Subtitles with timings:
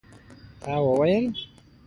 [0.61, 1.31] تا وویل?